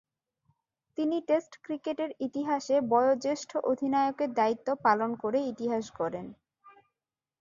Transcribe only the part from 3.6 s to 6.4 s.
অধিনায়কের দায়িত্ব পালন করে ইতিহাস গড়েন।